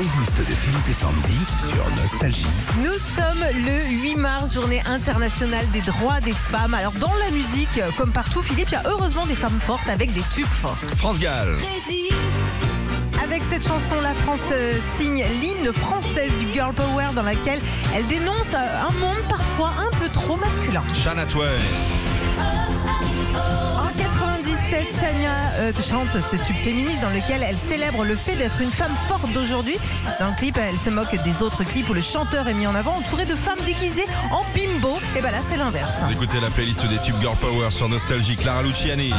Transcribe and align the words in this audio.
playlist 0.00 0.38
de 0.38 0.54
Philippe 0.54 0.88
et 0.88 0.94
Sandy 0.94 1.38
sur 1.58 2.02
Nostalgie. 2.02 2.46
Nous 2.78 2.94
sommes 2.94 3.44
le 3.66 3.90
8 4.02 4.16
mars, 4.16 4.54
journée 4.54 4.82
internationale 4.86 5.68
des 5.72 5.82
droits 5.82 6.20
des 6.20 6.32
femmes. 6.32 6.72
Alors 6.72 6.92
dans 6.92 7.12
la 7.22 7.30
musique, 7.30 7.82
comme 7.98 8.10
partout, 8.10 8.40
Philippe, 8.40 8.68
il 8.70 8.72
y 8.72 8.76
a 8.76 8.82
heureusement 8.86 9.26
des 9.26 9.34
femmes 9.34 9.60
fortes 9.60 9.86
avec 9.90 10.14
des 10.14 10.22
tubes 10.34 10.46
forts. 10.46 10.78
France 10.96 11.18
Gall. 11.18 11.54
Avec 13.22 13.42
cette 13.44 13.66
chanson, 13.66 14.00
la 14.02 14.14
France 14.14 14.40
euh, 14.52 14.72
signe 14.96 15.22
l'hymne 15.38 15.70
française 15.70 16.32
du 16.40 16.50
girl 16.50 16.72
power 16.72 17.08
dans 17.14 17.22
laquelle 17.22 17.60
elle 17.94 18.06
dénonce 18.06 18.54
euh, 18.54 18.88
un 18.88 18.92
monde 19.00 19.22
parfois 19.28 19.72
un 19.78 19.90
peu 19.98 20.08
trop 20.08 20.36
masculin. 20.36 20.82
Shania 20.94 21.26
Twain. 21.26 21.58
Chante 25.76 26.12
ce 26.12 26.36
tube 26.36 26.56
féministe 26.56 27.00
dans 27.00 27.10
lequel 27.10 27.42
elle 27.42 27.56
célèbre 27.56 28.04
le 28.04 28.16
fait 28.16 28.36
d'être 28.36 28.60
une 28.60 28.70
femme 28.70 28.92
forte 29.08 29.32
d'aujourd'hui. 29.32 29.76
Dans 30.18 30.28
le 30.28 30.36
clip, 30.36 30.56
elle 30.58 30.78
se 30.78 30.90
moque 30.90 31.14
des 31.22 31.42
autres 31.42 31.64
clips 31.64 31.88
où 31.88 31.94
le 31.94 32.00
chanteur 32.00 32.48
est 32.48 32.54
mis 32.54 32.66
en 32.66 32.74
avant 32.74 32.96
entouré 32.96 33.24
de 33.24 33.34
femmes 33.34 33.60
déguisées 33.64 34.06
en 34.30 34.44
bimbo. 34.54 34.98
Et 35.16 35.20
ben 35.20 35.30
là, 35.30 35.38
c'est 35.48 35.56
l'inverse. 35.56 35.96
Vous 36.04 36.12
écoutez 36.12 36.40
la 36.40 36.50
playlist 36.50 36.84
des 36.86 36.98
tubes 36.98 37.20
Girl 37.20 37.36
Power 37.36 37.70
sur 37.70 37.88
Nostalgie. 37.88 38.36
Clara 38.36 38.62
Luciani. 38.62 39.12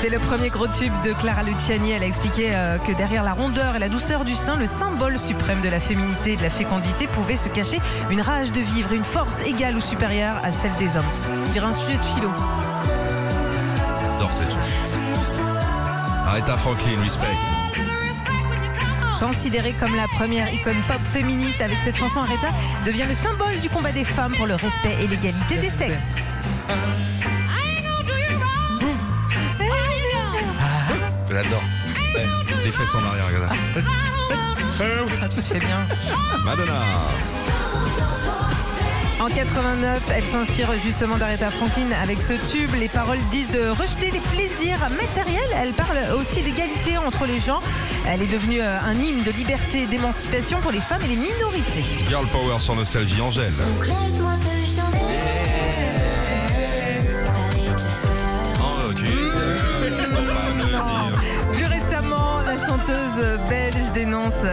C'est 0.00 0.10
le 0.10 0.20
premier 0.20 0.48
gros 0.48 0.68
tube 0.68 0.92
de 1.04 1.12
Clara 1.12 1.42
Luciani. 1.42 1.90
Elle 1.90 2.04
a 2.04 2.06
expliqué 2.06 2.50
euh, 2.52 2.78
que 2.78 2.92
derrière 2.92 3.24
la 3.24 3.32
rondeur 3.32 3.74
et 3.74 3.78
la 3.80 3.88
douceur 3.88 4.24
du 4.24 4.36
sein, 4.36 4.56
le 4.56 4.66
symbole 4.66 5.18
suprême 5.18 5.60
de 5.60 5.68
la 5.68 5.80
féminité 5.80 6.34
et 6.34 6.36
de 6.36 6.42
la 6.42 6.50
fécondité 6.50 7.08
pouvait 7.08 7.36
se 7.36 7.48
cacher 7.48 7.80
une 8.08 8.20
rage 8.20 8.52
de 8.52 8.60
vivre, 8.60 8.92
une 8.92 9.04
force 9.04 9.44
égale 9.44 9.76
ou 9.76 9.80
supérieure 9.80 10.36
à 10.44 10.52
celle 10.52 10.72
des 10.78 10.96
hommes. 10.96 11.04
On 11.48 11.52
dirait 11.52 11.66
un 11.66 11.74
sujet 11.74 11.96
de 11.96 12.02
philo. 12.14 12.30
J'adore 14.12 14.30
cette 14.32 14.50
chanson. 14.50 15.42
Aretha 16.28 16.56
Franklin, 16.58 17.00
respect. 17.02 17.26
Considérée 19.18 19.74
comme 19.80 19.96
la 19.96 20.06
première 20.16 20.52
icône 20.54 20.80
pop 20.86 21.00
féministe 21.10 21.60
avec 21.60 21.76
cette 21.84 21.96
chanson, 21.96 22.20
Aretha 22.20 22.50
devient 22.86 23.06
le 23.08 23.14
symbole 23.14 23.58
du 23.60 23.68
combat 23.68 23.90
des 23.90 24.04
femmes 24.04 24.32
pour 24.36 24.46
le 24.46 24.54
respect 24.54 24.94
et 25.02 25.08
l'égalité 25.08 25.56
des 25.56 25.70
sexes. 25.70 26.14
Les 32.64 32.72
fesses 32.72 32.94
en 32.94 33.04
arrière, 33.04 33.26
regarde. 33.26 33.52
Ah, 34.80 35.28
tu 35.28 35.42
fais 35.42 35.58
bien. 35.58 35.84
Madonna. 36.44 36.80
En 39.20 39.26
89, 39.28 40.02
elle 40.14 40.22
s'inspire 40.22 40.68
justement 40.84 41.16
d'Aretha 41.16 41.50
Franklin 41.50 41.90
avec 42.00 42.18
ce 42.22 42.34
tube. 42.52 42.70
Les 42.78 42.88
paroles 42.88 43.18
disent 43.32 43.50
de 43.50 43.70
rejeter 43.70 44.12
les 44.12 44.20
plaisirs 44.20 44.78
matériels. 44.90 45.50
Elle 45.60 45.72
parle 45.72 45.98
aussi 46.16 46.42
d'égalité 46.42 46.96
entre 47.04 47.26
les 47.26 47.40
gens. 47.40 47.60
Elle 48.06 48.22
est 48.22 48.32
devenue 48.32 48.60
euh, 48.60 48.78
un 48.80 48.94
hymne 48.94 49.24
de 49.24 49.32
liberté 49.32 49.82
et 49.82 49.86
d'émancipation 49.86 50.60
pour 50.60 50.70
les 50.70 50.78
femmes 50.78 51.02
et 51.04 51.08
les 51.08 51.16
minorités. 51.16 51.84
Girl 52.08 52.26
Power 52.28 52.60
sur 52.60 52.76
Nostalgie, 52.76 53.20
Angèle. 53.20 53.52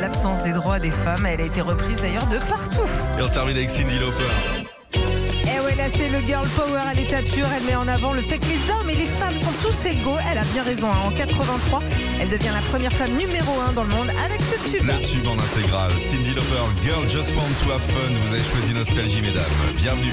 L'absence 0.00 0.42
des 0.44 0.52
droits 0.52 0.78
des 0.78 0.90
femmes. 0.90 1.26
Elle 1.26 1.40
a 1.40 1.44
été 1.44 1.60
reprise 1.60 2.00
d'ailleurs 2.00 2.26
de 2.26 2.38
partout. 2.38 2.88
Et 3.18 3.22
on 3.22 3.28
termine 3.28 3.56
avec 3.56 3.70
Cindy 3.70 3.98
Lauper. 3.98 4.24
Et 4.94 5.60
ouais, 5.60 5.74
là 5.76 5.84
c'est 5.96 6.08
le 6.08 6.20
girl 6.26 6.46
power 6.56 6.80
à 6.90 6.94
l'état 6.94 7.22
pur. 7.22 7.46
Elle 7.56 7.64
met 7.64 7.76
en 7.76 7.86
avant 7.88 8.12
le 8.12 8.22
fait 8.22 8.38
que 8.38 8.46
les 8.46 8.60
hommes 8.70 8.90
et 8.90 8.94
les 8.94 9.06
femmes 9.06 9.34
sont 9.42 9.68
tous 9.68 9.88
égaux. 9.88 10.16
Elle 10.30 10.38
a 10.38 10.44
bien 10.52 10.62
raison. 10.62 10.88
hein. 10.88 11.06
En 11.06 11.10
83, 11.10 11.82
elle 12.20 12.28
devient 12.28 12.52
la 12.54 12.62
première 12.70 12.92
femme 12.92 13.12
numéro 13.12 13.52
1 13.68 13.72
dans 13.72 13.82
le 13.84 13.90
monde 13.90 14.10
avec 14.24 14.40
ce 14.40 14.70
tube. 14.70 14.84
Le 14.86 15.06
tube 15.06 15.26
en 15.28 15.34
intégrale. 15.38 15.92
Cindy 15.98 16.34
Lauper, 16.34 16.66
Girl 16.82 17.02
Just 17.08 17.34
Want 17.36 17.52
to 17.64 17.72
Have 17.72 17.80
Fun. 17.80 18.12
Vous 18.28 18.34
avez 18.34 18.42
choisi 18.44 18.72
Nostalgie, 18.74 19.22
mesdames. 19.22 19.44
Bienvenue. 19.76 20.12